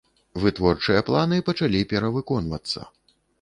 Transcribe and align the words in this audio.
Вытворчыя 0.45 1.01
планы 1.09 1.37
пачалі 1.49 1.83
перавыконвацца. 1.93 2.79